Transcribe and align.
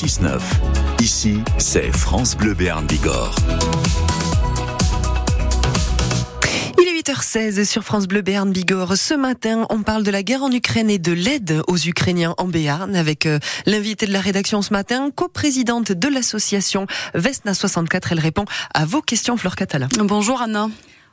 6-9. 0.00 0.40
Ici, 1.02 1.40
c'est 1.58 1.92
France 1.92 2.34
Bleu 2.34 2.54
Béarn 2.54 2.86
Bigorre. 2.86 3.34
Il 6.78 6.88
est 6.88 7.02
8h16 7.02 7.66
sur 7.66 7.84
France 7.84 8.08
Bleu 8.08 8.22
Béarn 8.22 8.50
Bigorre. 8.50 8.96
Ce 8.96 9.12
matin, 9.12 9.66
on 9.68 9.82
parle 9.82 10.02
de 10.02 10.10
la 10.10 10.22
guerre 10.22 10.42
en 10.42 10.50
Ukraine 10.50 10.88
et 10.88 10.98
de 10.98 11.12
l'aide 11.12 11.60
aux 11.68 11.76
Ukrainiens 11.76 12.34
en 12.38 12.46
Béarn 12.46 12.96
avec 12.96 13.26
euh, 13.26 13.38
l'invité 13.66 14.06
de 14.06 14.12
la 14.14 14.20
rédaction 14.20 14.62
ce 14.62 14.72
matin, 14.72 15.10
coprésidente 15.14 15.92
de 15.92 16.08
l'association 16.08 16.86
Vesna 17.12 17.52
64. 17.52 18.12
Elle 18.12 18.20
répond 18.20 18.46
à 18.72 18.86
vos 18.86 19.02
questions, 19.02 19.36
Flore 19.36 19.54
Catalin. 19.54 19.88
Bonjour 19.98 20.40
Anna. 20.40 20.70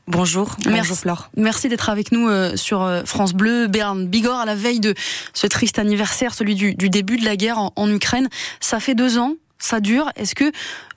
Bonjour. 0.07 0.55
Merci, 0.65 0.79
Bonjour 0.79 0.97
Flore. 0.97 1.29
Merci 1.35 1.67
d'être 1.67 1.89
avec 1.89 2.13
nous 2.13 2.29
euh, 2.29 2.55
sur 2.55 2.81
euh, 2.81 3.03
France 3.05 3.33
Bleu, 3.33 3.67
Berne, 3.67 4.07
Bigorre, 4.07 4.39
à 4.39 4.45
la 4.45 4.55
veille 4.55 4.79
de 4.79 4.93
ce 5.33 5.47
triste 5.47 5.79
anniversaire, 5.79 6.33
celui 6.33 6.55
du, 6.55 6.75
du 6.75 6.89
début 6.89 7.17
de 7.17 7.25
la 7.25 7.35
guerre 7.35 7.59
en, 7.59 7.73
en, 7.75 7.91
Ukraine. 7.91 8.29
Ça 8.61 8.79
fait 8.79 8.95
deux 8.95 9.17
ans, 9.17 9.33
ça 9.59 9.81
dure. 9.81 10.09
Est-ce 10.15 10.33
que 10.33 10.51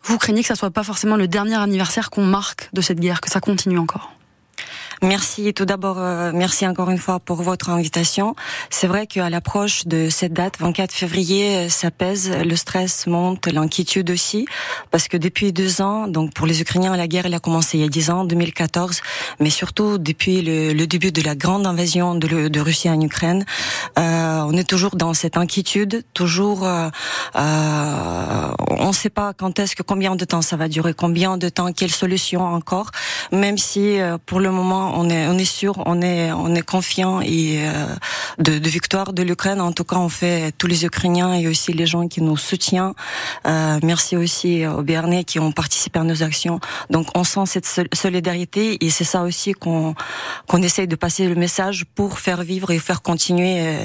vous 0.05 0.17
craignez 0.17 0.43
que 0.43 0.49
ça 0.49 0.55
soit 0.55 0.71
pas 0.71 0.85
forcément 0.85 1.17
le 1.17 1.27
dernier 1.27 1.57
anniversaire 1.57 2.11
qu'on 2.11 2.25
marque 2.25 2.69
de 2.73 2.81
cette 2.81 3.01
guerre, 3.01 3.21
que 3.21 3.31
ça 3.31 3.41
continue 3.41 3.79
encore? 3.79 4.13
Merci. 5.03 5.55
Tout 5.55 5.65
d'abord, 5.65 5.97
euh, 5.99 6.31
merci 6.35 6.67
encore 6.67 6.91
une 6.91 6.99
fois 6.99 7.21
pour 7.21 7.43
votre 7.43 7.71
invitation. 7.71 8.35
C'est 8.69 8.87
vrai 8.87 9.07
qu'à 9.07 9.31
l'approche 9.31 9.87
de 9.87 10.11
cette 10.11 10.35
date, 10.35 10.55
24 10.61 10.93
février, 10.93 11.71
ça 11.71 11.91
pèse, 11.91 12.31
le 12.31 12.55
stress 12.55 13.07
monte, 13.07 13.47
l'inquiétude 13.47 14.11
aussi, 14.11 14.47
parce 14.91 15.09
que 15.09 15.17
depuis 15.17 15.55
deux 15.55 15.81
ans, 15.81 16.07
donc 16.07 16.35
pour 16.35 16.47
les 16.47 16.61
Ukrainiens, 16.61 16.95
la 16.97 17.09
guerre 17.09 17.25
elle 17.25 17.35
a 17.35 17.39
commencé 17.39 17.79
il 17.79 17.81
y 17.81 17.85
a 17.85 17.89
dix 17.89 18.11
ans, 18.11 18.25
2014, 18.25 19.01
mais 19.41 19.49
surtout 19.49 19.97
depuis 19.97 20.43
le, 20.43 20.75
le 20.75 20.87
début 20.87 21.13
de 21.13 21.23
la 21.23 21.35
grande 21.35 21.67
invasion 21.67 22.15
de, 22.15 22.49
de 22.49 22.61
Russie 22.61 22.91
en 22.91 23.01
Ukraine, 23.01 23.47
euh, 23.99 24.30
on 24.47 24.53
est 24.53 24.69
toujours 24.69 24.97
dans 24.97 25.15
cette 25.15 25.37
inquiétude, 25.37 26.05
toujours, 26.15 26.67
euh, 26.67 26.89
euh 27.37 28.53
on 28.79 28.89
ne 28.89 28.93
sait 28.93 29.11
pas 29.11 29.33
quand 29.35 29.59
est-ce 29.59 29.77
que 29.77 29.83
combien 29.83 30.17
de 30.17 30.25
temps 30.25 30.43
ça 30.43 30.57
va 30.57 30.69
durer, 30.69 30.95
combien 30.95 31.37
de 31.37 31.49
temps, 31.49 31.73
quelle 31.73 31.91
solution 31.91 32.43
encore, 32.43 32.91
même 33.33 33.59
si 33.59 34.01
euh, 34.01 34.19
pour 34.25 34.41
le 34.41 34.51
moment 34.51 34.93
on 34.97 35.09
est, 35.11 35.27
on 35.27 35.37
est 35.39 35.45
sûr, 35.45 35.83
on 35.87 36.01
est, 36.03 36.33
on 36.33 36.55
est 36.55 36.63
confiant 36.63 37.21
et 37.21 37.61
de, 38.39 38.59
de, 38.59 38.69
victoire 38.69 39.13
de 39.13 39.23
l'Ukraine. 39.23 39.61
En 39.61 39.73
tout 39.73 39.85
cas, 39.85 39.97
on 39.97 40.09
fait 40.09 40.53
tous 40.57 40.67
les 40.67 40.85
Ukrainiens 40.85 41.35
et 41.35 41.49
aussi 41.49 41.73
les 41.73 41.87
gens 41.87 42.09
qui 42.09 42.23
nous 42.23 42.37
soutiennent. 42.37 42.93
Euh, 43.47 43.79
merci 43.83 44.17
aussi 44.17 44.67
aux 44.67 44.83
Béarnais 44.83 45.25
qui 45.25 45.39
ont 45.39 45.53
participé 45.53 45.99
à 45.99 46.05
nos 46.05 46.23
actions. 46.23 46.61
Donc, 46.89 47.09
on 47.15 47.25
sent 47.25 47.47
cette 47.47 47.67
solidarité 47.95 48.85
et 48.85 48.91
c'est 48.91 49.05
ça 49.05 49.23
aussi 49.23 49.53
qu'on 49.53 49.95
qu'on 50.47 50.63
essaye 50.63 50.87
de 50.87 50.97
passer 50.97 51.29
le 51.29 51.35
message 51.35 51.85
pour 51.95 52.19
faire 52.19 52.43
vivre 52.43 52.71
et 52.71 52.79
faire 52.79 53.03
continuer 53.03 53.77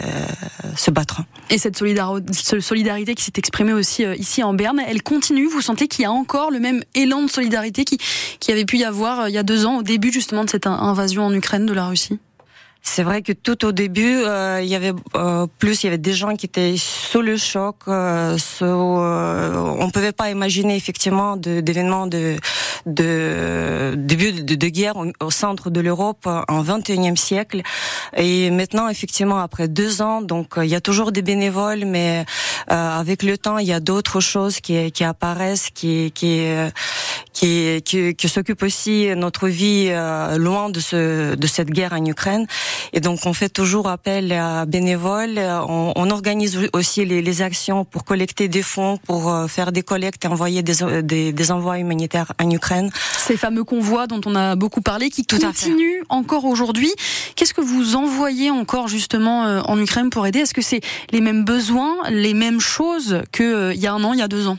se 0.75 0.91
battre. 0.91 1.21
Et 1.49 1.57
cette 1.57 1.77
solidarité 1.77 3.15
qui 3.15 3.23
s'est 3.23 3.33
exprimée 3.37 3.73
aussi 3.73 4.03
euh, 4.03 4.15
ici 4.15 4.43
en 4.43 4.53
Berne, 4.53 4.81
elle 4.85 5.03
continue. 5.03 5.47
Vous 5.47 5.61
sentez 5.61 5.87
qu'il 5.87 6.03
y 6.03 6.05
a 6.05 6.11
encore 6.11 6.51
le 6.51 6.59
même 6.59 6.83
élan 6.95 7.23
de 7.23 7.29
solidarité 7.29 7.85
qui, 7.85 7.97
qui 8.39 8.51
avait 8.51 8.65
pu 8.65 8.77
y 8.77 8.83
avoir 8.83 9.21
euh, 9.21 9.29
il 9.29 9.35
y 9.35 9.37
a 9.37 9.43
deux 9.43 9.65
ans 9.65 9.77
au 9.77 9.83
début 9.83 10.11
justement 10.11 10.43
de 10.43 10.49
cette 10.49 10.67
invasion 10.67 11.25
en 11.25 11.33
Ukraine 11.33 11.65
de 11.65 11.73
la 11.73 11.87
Russie? 11.87 12.19
C'est 12.87 13.01
vrai 13.03 13.23
que 13.23 13.33
tout 13.33 13.65
au 13.65 13.71
début, 13.71 14.21
euh, 14.23 14.61
il 14.61 14.69
y 14.69 14.75
avait 14.75 14.93
euh, 15.15 15.47
plus, 15.57 15.83
il 15.83 15.87
y 15.87 15.89
avait 15.89 15.97
des 15.97 16.13
gens 16.13 16.35
qui 16.35 16.45
étaient 16.45 16.75
sous 16.77 17.21
le 17.21 17.35
choc. 17.35 17.77
Euh, 17.87 18.37
sous, 18.37 18.63
euh, 18.63 19.75
on 19.79 19.89
pouvait 19.89 20.11
pas 20.11 20.29
imaginer 20.29 20.75
effectivement 20.75 21.35
d'événements 21.35 22.05
de, 22.05 22.37
de, 22.85 23.95
début 23.97 24.31
de, 24.31 24.55
de, 24.55 24.67
guerre 24.67 24.93
au, 25.19 25.31
centre 25.31 25.71
de 25.71 25.81
l'Europe 25.81 26.27
en 26.27 26.63
21e 26.63 27.17
siècle. 27.17 27.63
Et 28.15 28.51
maintenant, 28.51 28.87
effectivement, 28.87 29.39
après 29.39 29.67
deux 29.67 30.03
ans, 30.03 30.21
donc 30.21 30.53
il 30.57 30.69
y 30.69 30.75
a 30.75 30.81
toujours 30.81 31.11
des 31.11 31.23
bénévoles, 31.23 31.85
mais 31.85 32.23
euh, 32.71 32.99
avec 32.99 33.23
le 33.23 33.37
temps, 33.37 33.57
il 33.57 33.67
y 33.67 33.73
a 33.73 33.79
d'autres 33.79 34.19
choses 34.19 34.61
qui, 34.61 34.91
qui 34.91 35.03
apparaissent, 35.03 35.69
qui, 35.73 36.11
qui 36.13 36.45
qui, 37.35 37.81
qui, 37.83 38.15
qui 38.15 38.29
s'occupe 38.29 38.63
aussi 38.63 39.09
notre 39.15 39.47
vie 39.47 39.89
euh, 39.89 40.37
loin 40.37 40.69
de, 40.69 40.79
ce, 40.79 41.35
de 41.35 41.47
cette 41.47 41.69
guerre 41.69 41.93
en 41.93 42.03
Ukraine. 42.03 42.47
Et 42.93 43.01
donc 43.01 43.19
on 43.25 43.33
fait 43.33 43.49
toujours 43.49 43.89
appel 43.89 44.31
à 44.31 44.65
bénévoles. 44.65 45.37
On, 45.37 45.91
on 45.95 46.09
organise 46.09 46.57
aussi 46.73 47.05
les, 47.05 47.21
les, 47.21 47.41
actions 47.41 47.83
pour 47.83 48.05
collecter 48.05 48.47
des 48.47 48.61
fonds, 48.61 48.97
pour 49.05 49.29
euh, 49.29 49.47
faire 49.47 49.73
des 49.73 49.83
collectes 49.83 50.23
et 50.23 50.29
envoyer 50.29 50.63
des, 50.63 51.03
des, 51.03 51.33
des 51.33 51.51
envois 51.51 51.77
humanitaires 51.79 52.31
en 52.41 52.49
Ukraine. 52.49 52.89
Ces 53.17 53.35
fameux 53.35 53.65
convois 53.65 54.07
dont 54.07 54.21
on 54.25 54.35
a 54.35 54.55
beaucoup 54.55 54.81
parlé, 54.81 55.09
qui 55.09 55.25
Tout 55.25 55.37
continuent 55.37 56.03
encore 56.07 56.45
aujourd'hui. 56.45 56.93
Qu'est-ce 57.35 57.53
que 57.53 57.61
vous 57.61 57.97
envoyez 57.97 58.49
encore 58.49 58.87
justement 58.87 59.45
euh, 59.45 59.61
en 59.65 59.77
Ukraine 59.77 60.09
pour 60.09 60.25
aider? 60.25 60.39
Est-ce 60.39 60.53
que 60.53 60.61
c'est 60.61 60.81
les 61.11 61.19
mêmes 61.19 61.43
besoins, 61.43 61.97
les 62.09 62.33
mêmes 62.33 62.61
choses 62.61 63.21
qu'il 63.33 63.73
y 63.75 63.87
a 63.87 63.93
un 63.93 64.03
an, 64.05 64.13
il 64.13 64.19
y 64.19 64.23
a 64.23 64.29
deux 64.29 64.47
ans? 64.47 64.57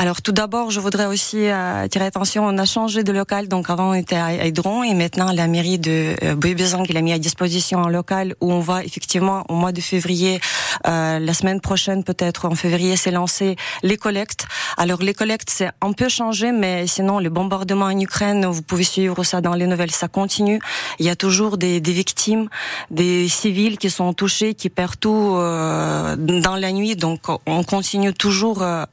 Alors 0.00 0.22
tout 0.22 0.32
d'abord, 0.32 0.70
je 0.70 0.80
voudrais 0.80 1.04
aussi 1.04 1.46
euh, 1.46 1.84
attirer 1.84 2.06
attention, 2.06 2.46
on 2.46 2.56
a 2.56 2.64
changé 2.64 3.04
de 3.04 3.12
local, 3.12 3.48
donc 3.48 3.68
avant 3.68 3.90
on 3.90 3.92
était 3.92 4.16
à 4.16 4.46
Hydron. 4.46 4.82
Et 4.82 4.94
maintenant 4.94 5.30
la 5.30 5.46
mairie 5.46 5.78
de 5.78 6.16
euh, 6.22 6.34
Boubezang 6.36 6.84
qui 6.84 6.94
l'a 6.94 7.02
mis 7.02 7.12
à 7.12 7.18
disposition 7.18 7.84
un 7.84 7.90
local 7.90 8.34
où 8.40 8.50
on 8.50 8.60
va 8.60 8.82
effectivement 8.82 9.44
au 9.50 9.54
mois 9.54 9.72
de 9.72 9.82
février, 9.82 10.40
euh, 10.86 11.18
la 11.18 11.34
semaine 11.34 11.60
prochaine 11.60 12.02
peut-être 12.02 12.46
en 12.46 12.54
février, 12.54 12.96
s'élancer 12.96 13.56
les 13.82 13.98
collectes. 13.98 14.46
Alors 14.78 15.02
les 15.02 15.12
collectes 15.12 15.50
c'est 15.50 15.68
un 15.82 15.92
peu 15.92 16.08
changé, 16.08 16.50
mais 16.50 16.86
sinon 16.86 17.18
les 17.18 17.28
bombardements 17.28 17.84
en 17.84 18.00
Ukraine, 18.00 18.46
vous 18.46 18.62
pouvez 18.62 18.84
suivre 18.84 19.22
ça 19.22 19.42
dans 19.42 19.52
les 19.52 19.66
nouvelles, 19.66 19.90
ça 19.90 20.08
continue. 20.08 20.60
Il 20.98 21.04
y 21.04 21.10
a 21.10 21.16
toujours 21.16 21.58
des, 21.58 21.78
des 21.78 21.92
victimes, 21.92 22.48
des 22.90 23.28
civils 23.28 23.76
qui 23.76 23.90
sont 23.90 24.14
touchés, 24.14 24.54
qui 24.54 24.70
perdent 24.70 24.98
tout 24.98 25.34
euh, 25.36 26.16
dans 26.16 26.56
la 26.56 26.72
nuit, 26.72 26.96
donc 26.96 27.20
on 27.44 27.64
continue 27.64 28.14
toujours 28.14 28.62
euh, 28.62 28.86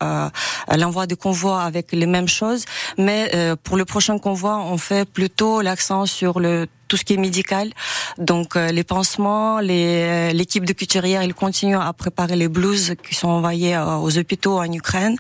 de 1.06 1.16
convois 1.16 1.62
avec 1.62 1.92
les 1.92 2.06
mêmes 2.06 2.28
choses, 2.28 2.66
mais 2.98 3.30
euh, 3.36 3.56
pour 3.62 3.78
le 3.78 3.86
prochain 3.86 4.18
convoi, 4.18 4.58
on 4.58 4.78
fait 4.78 5.08
plutôt 5.08 5.62
l'accent 5.62 6.06
sur 6.06 6.40
le 6.40 6.68
tout 6.88 6.98
ce 6.98 7.04
qui 7.04 7.14
est 7.14 7.18
médical. 7.18 7.72
Donc 8.18 8.56
euh, 8.56 8.72
les 8.72 8.84
pansements, 8.84 9.60
les 9.60 10.34
l'équipe 10.34 10.66
de 10.66 10.74
couturière, 10.74 11.24
ils 11.24 11.34
continuent 11.34 11.80
à 11.80 11.92
préparer 11.94 12.36
les 12.36 12.48
blouses 12.48 12.94
qui 13.08 13.16
sont 13.16 13.30
envoyées 13.30 13.76
euh, 13.76 13.98
aux 13.98 14.18
hôpitaux 14.18 14.58
en 14.60 14.72
Ukraine. 14.72 15.18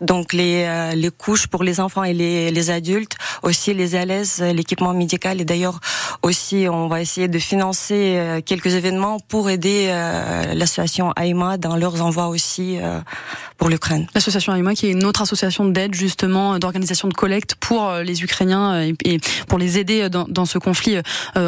Donc 0.00 0.32
les 0.32 0.64
euh, 0.66 0.94
les 0.94 1.10
couches 1.10 1.46
pour 1.46 1.62
les 1.62 1.80
enfants 1.80 2.04
et 2.04 2.14
les, 2.14 2.50
les 2.50 2.70
adultes, 2.70 3.16
aussi 3.42 3.74
les 3.74 3.94
alaises, 3.94 4.40
l'équipement 4.40 4.94
médical 4.94 5.40
et 5.40 5.44
d'ailleurs 5.44 5.80
aussi 6.22 6.66
on 6.68 6.86
va 6.88 7.00
essayer 7.00 7.28
de 7.28 7.38
financer 7.38 8.16
euh, 8.16 8.40
quelques 8.44 8.74
événements 8.74 9.18
pour 9.20 9.50
aider 9.50 9.86
euh, 9.88 10.54
l'association 10.54 11.12
AIMA 11.16 11.56
dans 11.58 11.76
leurs 11.76 12.02
envois 12.02 12.28
aussi 12.28 12.78
pour 13.56 13.68
l'Ukraine. 13.68 14.06
L'association 14.14 14.54
AIMA 14.54 14.74
qui 14.74 14.86
est 14.86 14.92
une 14.92 15.04
autre 15.04 15.22
association 15.22 15.64
d'aide 15.66 15.94
justement 15.94 16.58
d'organisation 16.58 17.08
de 17.08 17.14
collecte 17.14 17.54
pour 17.56 17.92
les 17.94 18.22
Ukrainiens 18.22 18.82
et, 19.04 19.20
pour 19.48 19.58
les 19.58 19.78
aider 19.78 20.08
dans, 20.08 20.26
dans 20.28 20.46
ce 20.46 20.58
conflit 20.58 20.96
euh, 20.96 21.02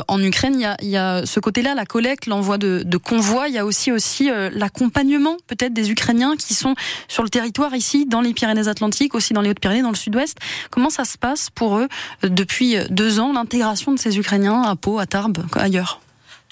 en 0.09 0.23
Ukraine. 0.23 0.55
Il 0.55 0.61
y 0.61 0.67
a, 0.67 0.77
il 0.83 0.89
y 0.89 0.97
a 0.97 1.25
ce 1.27 1.41
côté-là, 1.41 1.75
la 1.75 1.87
collecte, 1.87 2.27
l'envoi 2.27 2.59
de, 2.59 2.83
de, 2.85 2.97
convois. 2.97 3.49
Il 3.49 3.55
y 3.55 3.59
a 3.59 3.65
aussi 3.65 3.93
aussi 3.93 4.31
euh, 4.31 4.51
l'accompagnement 4.53 5.37
peut-être 5.47 5.73
des 5.73 5.91
Ukrainiens 5.91 6.37
qui 6.37 6.55
sont 6.55 6.75
sur 7.09 7.23
le 7.23 7.29
territoire 7.29 7.75
ici, 7.75 8.07
dans 8.07 8.21
les 8.21 8.33
Pyrénées-Atlantiques, 8.33 9.15
aussi 9.15 9.33
dans 9.33 9.41
les 9.41 9.51
Hautes-Pyrénées, 9.51 9.83
dans 9.83 9.91
le 9.91 9.97
Sud-Ouest. 9.97 10.39
Comment 10.71 10.91
ça 10.91 11.05
se 11.05 11.19
passe 11.19 11.51
pour 11.51 11.79
eux 11.79 11.89
euh, 12.25 12.29
depuis 12.29 12.77
deux 12.91 13.21
ans, 13.21 13.33
l'intégration 13.33 13.93
de 13.93 13.99
ces 13.99 14.19
Ukrainiens 14.19 14.63
à 14.63 14.77
Pau, 14.77 14.99
à 14.99 15.07
Tarbes, 15.07 15.45
ailleurs? 15.55 16.01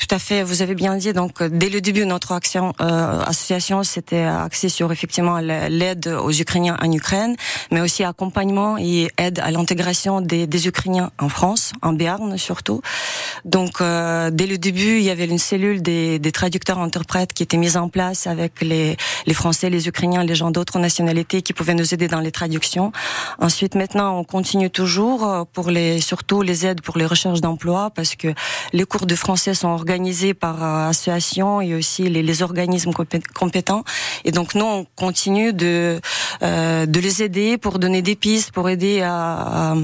Tout 0.01 0.15
à 0.15 0.19
fait, 0.19 0.43
vous 0.43 0.63
avez 0.63 0.75
bien 0.75 0.97
dit. 0.97 1.13
Donc, 1.13 1.43
dès 1.43 1.69
le 1.69 1.83
début, 1.83 2.07
notre 2.07 2.33
action 2.33 2.73
euh, 2.81 3.21
association 3.21 3.83
s'était 3.83 4.23
axée 4.23 4.71
sur 4.71 4.91
effectivement 4.93 5.39
l'aide 5.39 6.07
aux 6.07 6.33
Ukrainiens 6.33 6.79
en 6.81 6.91
Ukraine, 6.91 7.37
mais 7.71 7.83
aussi 7.83 8.03
accompagnement 8.03 8.79
et 8.79 9.11
aide 9.19 9.41
à 9.41 9.51
l'intégration 9.51 10.23
des, 10.23 10.47
des, 10.47 10.69
Ukrainiens 10.69 11.11
en 11.19 11.29
France, 11.29 11.75
en 11.83 11.93
Béarn 11.93 12.39
surtout. 12.39 12.81
Donc, 13.45 13.83
euh, 13.83 14.31
dès 14.31 14.47
le 14.47 14.57
début, 14.57 14.97
il 14.99 15.03
y 15.03 15.11
avait 15.11 15.27
une 15.27 15.39
cellule 15.39 15.83
des, 15.83 16.19
des, 16.19 16.33
traducteurs 16.33 16.79
interprètes 16.79 17.35
qui 17.35 17.43
était 17.43 17.59
mise 17.59 17.77
en 17.77 17.91
place 17.91 18.27
avec 18.27 18.63
les, 18.63 18.97
les 19.27 19.35
Français, 19.35 19.69
les 19.69 19.87
Ukrainiens, 19.87 20.25
les 20.25 20.35
gens 20.35 20.51
d'autres 20.51 20.79
nationalités 20.79 21.43
qui 21.43 21.53
pouvaient 21.53 21.75
nous 21.75 21.93
aider 21.93 22.09
dans 22.09 22.21
les 22.21 22.33
traductions. 22.33 22.91
Ensuite, 23.39 23.75
maintenant, 23.75 24.19
on 24.19 24.25
continue 24.25 24.71
toujours 24.71 25.29
euh, 25.29 25.45
pour 25.53 25.71
les 25.71 26.01
surtout 26.01 26.41
les 26.41 26.65
aides 26.65 26.81
pour 26.81 26.97
les 26.97 27.05
recherches 27.05 27.43
d'emploi 27.43 27.91
parce 27.91 28.17
que 28.17 28.29
les 28.73 28.85
cours 28.85 29.05
de 29.05 29.15
français 29.15 29.53
sont 29.53 29.69
organisés 29.69 29.90
organisés 29.91 30.35
par 30.35 30.63
euh, 30.63 30.89
associations 30.89 31.61
et 31.61 31.75
aussi 31.75 32.09
les, 32.09 32.43
organismes 32.43 32.93
compétents. 33.35 33.85
Et 34.25 34.31
donc 34.31 34.55
nous, 34.55 34.65
on 34.65 34.87
continue 34.97 35.53
de 35.53 36.01
euh, 36.43 36.87
de 36.87 37.01
les 37.01 37.23
aider 37.23 37.59
pour 37.59 37.79
donner 37.79 38.01
des 38.01 38.15
pistes, 38.15 38.53
pour 38.53 38.69
aider 38.69 39.03
à, 39.03 39.75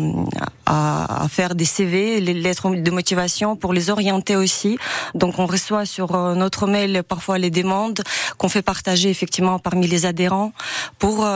à, 0.64 1.26
faire 1.28 1.54
des 1.54 1.64
CV, 1.64 2.20
les 2.20 2.34
lettres 2.34 2.70
de 2.70 2.90
motivation, 2.90 3.56
pour 3.56 3.72
les 3.72 3.90
orienter 3.90 4.36
aussi. 4.36 4.78
Donc 5.14 5.38
on 5.38 5.46
reçoit 5.46 5.86
sur 5.86 6.14
euh, 6.14 6.34
notre 6.34 6.66
mail 6.66 7.02
parfois 7.02 7.38
les 7.38 7.50
demandes 7.50 8.02
qu'on 8.38 8.48
fait 8.48 8.62
partager 8.62 9.10
effectivement 9.10 9.58
parmi 9.58 9.88
les 9.88 10.06
adhérents 10.06 10.52
pour 10.98 11.26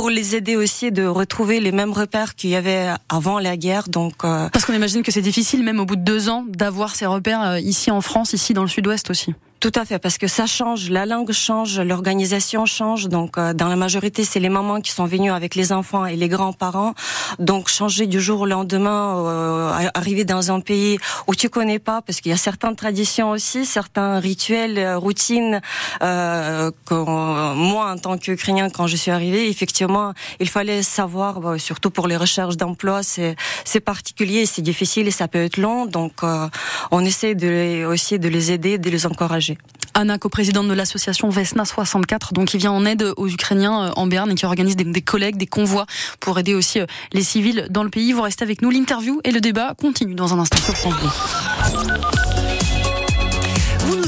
pour 0.00 0.08
les 0.08 0.34
aider 0.34 0.56
aussi 0.56 0.90
de 0.90 1.04
retrouver 1.04 1.60
les 1.60 1.72
mêmes 1.72 1.92
repères 1.92 2.34
qu'il 2.34 2.48
y 2.48 2.56
avait 2.56 2.88
avant 3.10 3.38
la 3.38 3.58
guerre. 3.58 3.86
Donc 3.90 4.24
euh... 4.24 4.48
parce 4.48 4.64
qu'on 4.64 4.72
imagine 4.72 5.02
que 5.02 5.12
c'est 5.12 5.20
difficile 5.20 5.62
même 5.62 5.78
au 5.78 5.84
bout 5.84 5.96
de 5.96 6.00
deux 6.00 6.30
ans 6.30 6.42
d'avoir 6.48 6.94
ces 6.94 7.04
repères 7.04 7.42
euh, 7.42 7.60
ici 7.60 7.90
en 7.90 8.00
France, 8.00 8.32
ici 8.32 8.54
dans 8.54 8.62
le 8.62 8.68
Sud-Ouest 8.68 9.10
aussi. 9.10 9.34
Tout 9.60 9.72
à 9.74 9.84
fait, 9.84 9.98
parce 9.98 10.16
que 10.16 10.26
ça 10.26 10.46
change, 10.46 10.88
la 10.88 11.04
langue 11.04 11.32
change, 11.32 11.78
l'organisation 11.80 12.64
change. 12.64 13.08
Donc, 13.08 13.36
euh, 13.36 13.52
dans 13.52 13.68
la 13.68 13.76
majorité, 13.76 14.24
c'est 14.24 14.40
les 14.40 14.48
mamans 14.48 14.80
qui 14.80 14.90
sont 14.90 15.04
venues 15.04 15.30
avec 15.30 15.54
les 15.54 15.70
enfants 15.70 16.06
et 16.06 16.16
les 16.16 16.28
grands-parents. 16.28 16.94
Donc, 17.38 17.68
changer 17.68 18.06
du 18.06 18.22
jour 18.22 18.40
au 18.40 18.46
lendemain, 18.46 19.18
euh, 19.18 19.90
arriver 19.92 20.24
dans 20.24 20.50
un 20.50 20.60
pays 20.60 20.98
où 21.26 21.34
tu 21.34 21.50
connais 21.50 21.78
pas, 21.78 22.00
parce 22.00 22.22
qu'il 22.22 22.30
y 22.30 22.32
a 22.32 22.38
certaines 22.38 22.74
traditions 22.74 23.32
aussi, 23.32 23.66
certains 23.66 24.18
rituels, 24.18 24.78
euh, 24.78 24.96
routines. 24.96 25.60
Euh, 26.02 26.70
moi, 26.90 27.92
en 27.92 27.98
tant 27.98 28.16
qu'Ukrainien, 28.16 28.70
quand 28.70 28.86
je 28.86 28.96
suis 28.96 29.10
arrivée, 29.10 29.50
effectivement, 29.50 30.14
il 30.40 30.48
fallait 30.48 30.82
savoir, 30.82 31.40
bah, 31.40 31.58
surtout 31.58 31.90
pour 31.90 32.08
les 32.08 32.16
recherches 32.16 32.56
d'emploi, 32.56 33.02
c'est 33.02 33.36
c'est 33.66 33.80
particulier, 33.80 34.46
c'est 34.46 34.62
difficile 34.62 35.06
et 35.06 35.10
ça 35.10 35.28
peut 35.28 35.42
être 35.42 35.58
long. 35.58 35.84
Donc, 35.84 36.22
euh, 36.22 36.48
on 36.90 37.04
essaie 37.04 37.34
de 37.34 37.84
aussi 37.84 38.18
de 38.18 38.28
les 38.28 38.52
aider, 38.52 38.78
de 38.78 38.88
les 38.88 39.04
encourager. 39.04 39.49
Anna, 39.94 40.18
co-présidente 40.18 40.68
de 40.68 40.72
l'association 40.72 41.28
Vesna 41.30 41.64
64, 41.64 42.32
donc 42.32 42.48
qui 42.48 42.58
vient 42.58 42.72
en 42.72 42.86
aide 42.86 43.12
aux 43.16 43.28
Ukrainiens 43.28 43.86
euh, 43.86 43.90
en 43.96 44.06
Berne 44.06 44.30
et 44.30 44.34
qui 44.34 44.46
organise 44.46 44.76
des, 44.76 45.02
collègues, 45.02 45.36
des 45.36 45.46
convois 45.46 45.86
pour 46.20 46.38
aider 46.38 46.54
aussi 46.54 46.80
euh, 46.80 46.86
les 47.12 47.22
civils 47.22 47.66
dans 47.70 47.82
le 47.82 47.90
pays. 47.90 48.12
Vous 48.12 48.22
restez 48.22 48.44
avec 48.44 48.62
nous. 48.62 48.70
L'interview 48.70 49.20
et 49.24 49.32
le 49.32 49.40
débat 49.40 49.74
continuent 49.74 50.14
dans 50.14 50.32
un 50.32 50.38
instant 50.38 50.58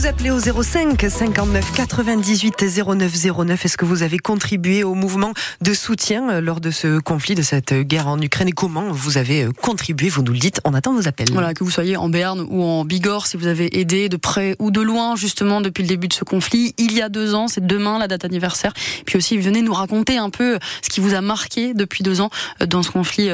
vous 0.03 0.09
appelez 0.09 0.33
au 0.33 0.41
05 0.41 1.01
59 1.09 1.73
98 1.75 2.65
09 2.85 3.13
09. 3.47 3.65
Est-ce 3.65 3.77
que 3.77 3.85
vous 3.85 4.03
avez 4.03 4.19
contribué 4.19 4.83
au 4.83 4.95
mouvement 4.95 5.33
de 5.61 5.73
soutien 5.75 6.29
euh, 6.29 6.41
lors 6.41 6.61
de 6.61 6.73
ce 6.73 6.99
conflit, 6.99 7.37
de 7.37 7.43
cette 7.43 7.73
guerre 7.73 8.09
en 8.09 8.21
Ukraine 8.21 8.49
et 8.49 8.53
comment 8.53 8.91
vous 8.91 9.17
avez 9.17 9.45
euh, 9.45 9.53
contribué 9.53 10.09
Vous 10.09 10.23
nous 10.23 10.33
le 10.33 10.41
dites, 10.41 10.61
on 10.65 10.75
attend 10.75 10.93
vos 10.93 11.07
appels. 11.07 11.29
Voilà, 11.31 11.55
que 11.55 11.63
vous 11.63 11.71
soyez 11.71 11.97
en 11.97 12.09
Berne 12.09 12.45
ou 12.51 12.65
en 12.65 12.85
Bigorre, 12.85 13.29
si 13.29 13.37
vous 13.37 13.47
avez 13.47 13.79
aidé 13.79 14.09
de 14.09 14.17
près 14.17 14.57
ou 14.59 14.73
de 14.73 14.81
loin 14.81 15.15
justement 15.15 15.61
depuis 15.61 15.83
le 15.83 15.89
début 15.89 16.09
de 16.09 16.15
ce 16.15 16.25
conflit, 16.25 16.75
il 16.79 16.93
y 16.95 17.01
a 17.01 17.09
deux 17.09 17.37
ans, 17.37 17.47
c'est 17.47 17.65
demain 17.65 18.01
la 18.01 18.09
date 18.09 18.25
anniversaire. 18.25 18.73
Puis 19.07 19.19
aussi, 19.19 19.39
venez 19.39 19.63
nous 19.63 19.75
raconter 19.75 20.19
un 20.19 20.31
peu 20.31 20.59
ce 20.83 20.91
qui 20.91 20.99
vous 20.99 21.15
a 21.15 21.21
marqué 21.21 21.75
depuis 21.75 22.03
deux 22.03 22.21
ans 22.21 22.31
euh, 22.61 22.67
dans 22.67 22.83
ce 22.83 22.91
conflit 22.91 23.29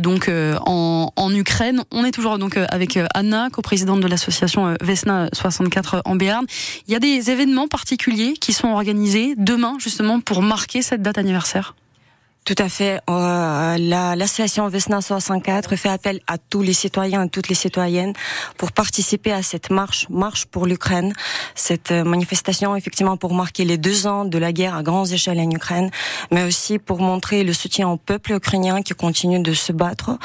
donc 0.00 0.30
en, 0.30 1.12
en 1.14 1.34
Ukraine. 1.34 1.84
On 1.92 2.02
est 2.02 2.12
toujours 2.12 2.38
donc 2.38 2.56
avec 2.56 2.98
Anna, 3.12 3.50
coprésidente 3.50 4.00
de 4.00 4.08
l'association 4.08 4.74
Vesna 4.80 5.28
64 5.34 6.00
en 6.06 6.13
Il 6.86 6.92
y 6.92 6.96
a 6.96 7.00
des 7.00 7.30
événements 7.30 7.68
particuliers 7.68 8.34
qui 8.34 8.52
sont 8.52 8.68
organisés 8.68 9.34
demain 9.36 9.76
justement 9.78 10.20
pour 10.20 10.42
marquer 10.42 10.82
cette 10.82 11.02
date 11.02 11.18
anniversaire. 11.18 11.74
Tout 12.44 12.54
à 12.58 12.68
fait. 12.68 13.00
Euh, 13.08 13.78
L'association 13.78 14.68
Vesna 14.68 15.00
64 15.00 15.76
fait 15.76 15.88
appel 15.88 16.20
à 16.26 16.36
tous 16.36 16.60
les 16.60 16.74
citoyens 16.74 17.24
et 17.24 17.28
toutes 17.30 17.48
les 17.48 17.54
citoyennes 17.54 18.12
pour 18.58 18.72
participer 18.72 19.32
à 19.32 19.42
cette 19.42 19.70
marche, 19.70 20.06
marche 20.10 20.44
pour 20.44 20.66
l'Ukraine. 20.66 21.14
Cette 21.54 21.90
euh, 21.90 22.04
manifestation, 22.04 22.76
effectivement, 22.76 23.16
pour 23.16 23.32
marquer 23.32 23.64
les 23.64 23.78
deux 23.78 24.06
ans 24.06 24.26
de 24.26 24.36
la 24.36 24.52
guerre 24.52 24.74
à 24.74 24.82
grandes 24.82 25.10
échelles 25.10 25.40
en 25.40 25.50
Ukraine, 25.50 25.90
mais 26.30 26.44
aussi 26.44 26.78
pour 26.78 26.98
montrer 27.00 27.44
le 27.44 27.54
soutien 27.54 27.88
au 27.88 27.96
peuple 27.96 28.32
ukrainien 28.32 28.82
qui 28.82 28.92
continue 28.92 29.40
de 29.40 29.54
se 29.54 29.72
battre, 29.72 30.18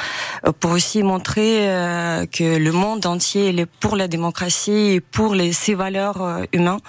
euh, 0.46 0.52
pour 0.52 0.72
aussi 0.72 1.02
montrer 1.02 1.70
euh, 1.70 2.26
que 2.26 2.58
le 2.58 2.72
monde 2.72 3.06
entier 3.06 3.48
est 3.48 3.66
pour 3.66 3.96
la 3.96 4.08
démocratie 4.08 4.92
et 4.92 5.00
pour 5.00 5.34
les, 5.34 5.54
ses 5.54 5.74
valeurs 5.74 6.44
humaines, 6.52 6.80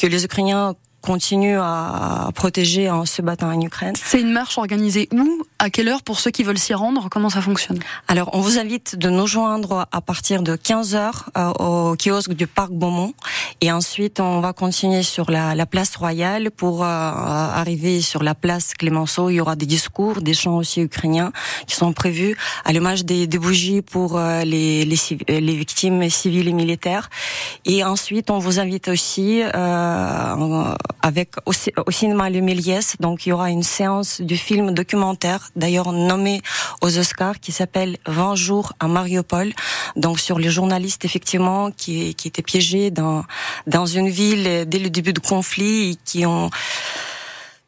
que 0.00 0.08
les 0.08 0.24
Ukrainiens 0.24 0.74
continue 1.02 1.58
à 1.58 2.30
protéger 2.34 2.90
en 2.90 3.04
se 3.04 3.20
battant 3.20 3.48
en 3.48 3.60
Ukraine. 3.60 3.94
C'est 3.96 4.20
une 4.20 4.32
marche 4.32 4.56
organisée 4.56 5.08
où 5.12 5.42
À 5.58 5.68
quelle 5.68 5.88
heure 5.88 6.02
pour 6.02 6.20
ceux 6.20 6.30
qui 6.30 6.44
veulent 6.44 6.58
s'y 6.58 6.74
rendre 6.74 7.08
Comment 7.10 7.28
ça 7.30 7.42
fonctionne? 7.42 7.78
Alors, 8.08 8.30
on 8.32 8.40
vous 8.40 8.58
invite 8.58 8.96
de 8.96 9.10
nous 9.10 9.26
joindre 9.26 9.86
à 9.92 10.00
partir 10.00 10.42
de 10.42 10.56
15 10.56 10.94
heures 10.94 11.30
euh, 11.36 11.50
au 11.58 11.96
kiosque 11.96 12.32
du 12.32 12.46
Parc 12.46 12.72
Beaumont 12.72 13.12
et 13.60 13.70
ensuite 13.70 14.20
on 14.20 14.40
va 14.40 14.52
continuer 14.52 15.02
sur 15.02 15.30
la, 15.30 15.54
la 15.54 15.66
place 15.66 15.96
Royale 15.96 16.50
pour 16.50 16.82
euh, 16.82 16.86
arriver 16.86 18.00
sur 18.00 18.22
la 18.22 18.34
place 18.34 18.74
Clémenceau. 18.74 19.30
Il 19.30 19.34
y 19.34 19.40
aura 19.40 19.56
des 19.56 19.66
discours, 19.66 20.20
des 20.20 20.34
chants 20.34 20.56
aussi 20.56 20.80
ukrainiens 20.80 21.32
qui 21.66 21.76
sont 21.76 21.92
prévus 21.92 22.36
à 22.64 22.72
l'hommage 22.72 23.04
des, 23.04 23.26
des, 23.26 23.38
bougies 23.38 23.82
pour 23.82 24.18
euh, 24.18 24.42
les, 24.44 24.84
les, 24.84 24.96
les, 25.28 25.54
victimes 25.54 26.08
civiles 26.08 26.48
et 26.48 26.52
militaires. 26.52 27.10
Et 27.64 27.84
ensuite, 27.84 28.30
on 28.30 28.38
vous 28.38 28.60
invite 28.60 28.88
aussi 28.88 29.42
euh, 29.42 30.34
avec 31.00 31.30
au, 31.46 31.52
au 31.86 31.90
cinéma 31.90 32.30
Le. 32.30 32.42
Donc 33.00 33.26
il 33.26 33.30
y 33.30 33.32
aura 33.32 33.50
une 33.50 33.62
séance 33.62 34.20
du 34.20 34.36
film 34.36 34.72
documentaire, 34.72 35.50
d'ailleurs 35.56 35.92
nommé 35.92 36.42
aux 36.80 36.98
Oscars, 36.98 37.40
qui 37.40 37.52
s'appelle 37.52 37.98
20 38.06 38.34
jours 38.34 38.72
à 38.80 38.88
Mariupol. 38.88 39.52
Donc 39.96 40.20
sur 40.20 40.38
les 40.38 40.50
journalistes 40.50 41.04
effectivement 41.04 41.70
qui, 41.70 42.14
qui 42.14 42.28
étaient 42.28 42.42
piégés 42.42 42.90
dans 42.90 43.24
dans 43.66 43.86
une 43.86 44.08
ville 44.08 44.64
dès 44.66 44.78
le 44.78 44.90
début 44.90 45.12
du 45.12 45.20
conflit 45.20 45.90
et 45.90 45.96
qui 46.04 46.26
ont 46.26 46.50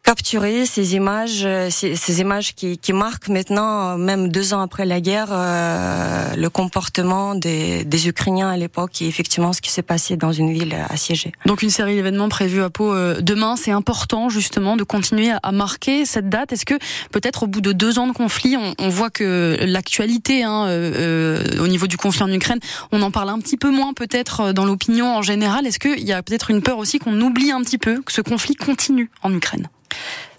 capturer 0.04 0.66
ces 0.66 0.94
images, 0.94 1.44
euh, 1.46 1.68
ces, 1.70 2.20
images 2.20 2.54
qui, 2.54 2.76
qui, 2.76 2.92
marquent 2.92 3.28
maintenant, 3.28 3.96
même 3.96 4.28
deux 4.28 4.52
ans 4.52 4.60
après 4.60 4.84
la 4.84 5.00
guerre, 5.00 5.28
euh, 5.30 6.36
le 6.36 6.50
comportement 6.50 7.34
des, 7.34 7.84
des, 7.84 8.08
Ukrainiens 8.08 8.50
à 8.50 8.56
l'époque 8.58 9.00
et 9.00 9.06
effectivement 9.06 9.54
ce 9.54 9.62
qui 9.62 9.70
s'est 9.70 9.82
passé 9.82 10.18
dans 10.18 10.30
une 10.30 10.52
ville 10.52 10.76
assiégée. 10.90 11.32
Donc 11.46 11.62
une 11.62 11.70
série 11.70 11.94
d'événements 11.94 12.28
prévus 12.28 12.62
à 12.62 12.68
Pau 12.68 12.92
euh, 12.92 13.22
demain. 13.22 13.56
C'est 13.56 13.70
important 13.70 14.28
justement 14.28 14.76
de 14.76 14.84
continuer 14.84 15.32
à, 15.42 15.52
marquer 15.52 16.04
cette 16.04 16.28
date. 16.28 16.52
Est-ce 16.52 16.66
que 16.66 16.74
peut-être 17.10 17.44
au 17.44 17.46
bout 17.46 17.62
de 17.62 17.72
deux 17.72 17.98
ans 17.98 18.06
de 18.06 18.12
conflit, 18.12 18.58
on, 18.58 18.74
on 18.78 18.90
voit 18.90 19.08
que 19.08 19.56
l'actualité 19.62 20.44
hein, 20.44 20.66
euh, 20.66 21.62
au 21.62 21.66
niveau 21.66 21.86
du 21.86 21.96
conflit 21.96 22.24
en 22.24 22.32
Ukraine, 22.32 22.60
on 22.92 23.00
en 23.00 23.10
parle 23.10 23.30
un 23.30 23.38
petit 23.38 23.56
peu 23.56 23.70
moins 23.70 23.94
peut-être 23.94 24.52
dans 24.52 24.66
l'opinion 24.66 25.16
en 25.16 25.22
général. 25.22 25.66
Est-ce 25.66 25.78
qu'il 25.78 26.04
y 26.04 26.12
a 26.12 26.22
peut-être 26.22 26.50
une 26.50 26.60
peur 26.60 26.76
aussi 26.76 26.98
qu'on 26.98 27.18
oublie 27.22 27.52
un 27.52 27.62
petit 27.62 27.78
peu 27.78 28.02
que 28.02 28.12
ce 28.12 28.20
conflit 28.20 28.54
continue 28.54 29.10
en 29.22 29.32
Ukraine? 29.32 29.68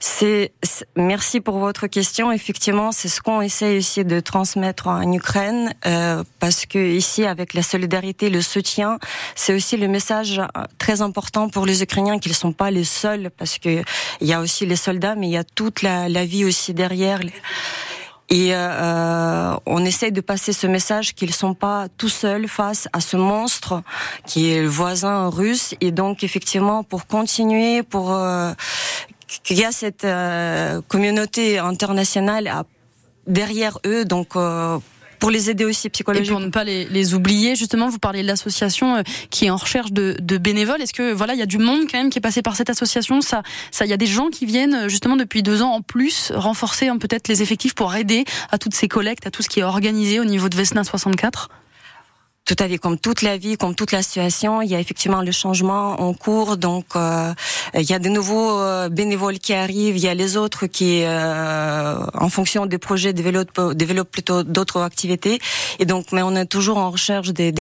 C'est 0.07 0.51
merci 0.95 1.42
pour 1.42 1.57
votre 1.57 1.88
question. 1.88 2.31
Effectivement, 2.31 2.92
c'est 2.92 3.07
ce 3.07 3.21
qu'on 3.21 3.42
essaie 3.42 3.77
ici 3.77 4.06
de 4.06 4.19
transmettre 4.19 4.88
en 4.88 5.12
Ukraine, 5.12 5.74
euh, 5.88 6.24
parce 6.39 6.68
que 6.68 6.77
ici, 6.77 7.25
avec 7.25 7.56
la 7.56 7.63
solidarité, 7.63 8.30
le 8.30 8.42
soutien, 8.42 9.00
c'est 9.36 9.56
aussi 9.56 9.77
le 9.77 9.88
message 9.88 10.39
euh, 10.39 10.63
très 10.77 11.01
important 11.01 11.50
pour 11.50 11.65
les 11.65 11.81
Ukrainiens 11.81 12.19
qu'ils 12.19 12.36
sont 12.36 12.53
pas 12.53 12.69
les 12.69 12.83
seuls, 12.83 13.31
parce 13.36 13.57
que 13.57 13.83
il 14.21 14.27
y 14.27 14.33
a 14.33 14.42
aussi 14.42 14.65
les 14.68 14.75
soldats, 14.75 15.15
mais 15.15 15.27
il 15.27 15.33
y 15.33 15.38
a 15.38 15.44
toute 15.44 15.81
la, 15.81 16.07
vie 16.25 16.45
aussi 16.45 16.74
derrière. 16.74 17.19
Et 18.30 18.56
euh, 18.56 19.56
on 19.65 19.86
essaie 19.86 20.12
de 20.12 20.21
passer 20.21 20.53
ce 20.53 20.65
message 20.65 21.13
qu'ils 21.13 21.33
sont 21.33 21.53
pas 21.53 21.88
tout 21.98 22.09
seuls 22.09 22.48
face 22.48 22.88
à 22.94 23.00
ce 23.00 23.18
monstre 23.18 23.83
qui 24.25 24.50
est 24.50 24.62
le 24.62 24.68
voisin 24.68 25.30
russe. 25.30 25.75
Et 25.81 25.91
donc 25.91 26.24
effectivement, 26.24 26.83
pour 26.83 27.06
continuer, 27.06 27.83
pour 27.83 28.18
qu'il 29.43 29.57
y 29.57 29.65
a 29.65 29.71
cette 29.71 30.03
euh, 30.03 30.81
communauté 30.87 31.59
internationale 31.59 32.51
derrière 33.27 33.79
eux, 33.86 34.05
donc 34.05 34.36
euh, 34.36 34.77
pour 35.19 35.31
les 35.31 35.50
aider 35.50 35.65
aussi 35.65 35.89
psychologiquement. 35.89 36.38
Et 36.38 36.41
pour 36.41 36.45
ne 36.48 36.51
pas 36.51 36.63
les, 36.63 36.86
les 36.86 37.13
oublier, 37.13 37.55
justement, 37.55 37.89
vous 37.89 38.00
parlez 38.00 38.21
de 38.21 38.27
l'association 38.27 38.98
euh, 38.98 39.01
qui 39.29 39.45
est 39.45 39.50
en 39.50 39.55
recherche 39.55 39.91
de, 39.91 40.15
de 40.19 40.38
bénévoles. 40.38 40.81
Est-ce 40.81 40.93
que 40.93 41.13
voilà, 41.13 41.33
il 41.33 41.39
y 41.39 41.43
a 41.43 41.48
du 41.48 41.57
monde 41.57 41.88
quand 41.89 41.98
même 41.98 42.10
qui 42.10 42.19
est 42.19 42.21
passé 42.21 42.41
par 42.41 42.55
cette 42.55 42.69
association? 42.69 43.21
Ça, 43.21 43.43
ça, 43.71 43.86
il 43.86 43.89
y 43.89 43.93
a 43.93 43.98
des 43.98 44.05
gens 44.05 44.29
qui 44.29 44.45
viennent 44.45 44.88
justement 44.88 45.15
depuis 45.15 45.43
deux 45.43 45.62
ans 45.62 45.71
en 45.71 45.81
plus 45.81 46.31
renforcer 46.36 46.88
hein, 46.88 46.98
peut-être 46.98 47.27
les 47.27 47.41
effectifs 47.41 47.74
pour 47.74 47.95
aider 47.95 48.25
à 48.51 48.57
toutes 48.57 48.75
ces 48.75 48.88
collectes, 48.88 49.25
à 49.27 49.31
tout 49.31 49.41
ce 49.41 49.50
qui 49.50 49.62
est 49.62 49.63
organisé 49.63 50.19
au 50.19 50.25
niveau 50.25 50.50
de 50.50 50.55
Vesna 50.55 50.83
64 50.83 51.50
tout 52.45 52.55
à 52.59 52.67
fait 52.67 52.77
comme 52.77 52.99
toute 52.99 53.23
la 53.23 53.37
vie, 53.37 53.57
comme 53.57 53.73
toute 53.73 53.91
la 53.91 54.03
situation, 54.03 54.61
il 54.61 54.69
y 54.69 54.75
a 54.75 54.79
effectivement 54.79 55.21
le 55.23 55.31
changement 55.31 55.99
en 55.99 56.13
cours. 56.13 56.57
Donc, 56.57 56.85
euh, 56.95 57.33
il 57.73 57.89
y 57.89 57.93
a 57.93 57.99
de 57.99 58.07
nouveaux 58.07 58.59
euh, 58.59 58.87
bénévoles 58.87 59.39
qui 59.39 59.53
arrivent, 59.53 59.97
il 59.97 60.03
y 60.03 60.07
a 60.07 60.13
les 60.13 60.37
autres 60.37 60.67
qui, 60.67 61.01
euh, 61.03 61.97
en 62.13 62.29
fonction 62.29 62.67
des 62.67 62.77
projets, 62.77 63.13
développent, 63.13 63.73
développent 63.73 64.11
plutôt 64.11 64.43
d'autres 64.43 64.81
activités. 64.81 65.39
Et 65.79 65.85
donc, 65.85 66.11
mais 66.11 66.21
on 66.21 66.35
est 66.35 66.45
toujours 66.45 66.77
en 66.77 66.91
recherche 66.91 67.29
des 67.29 67.51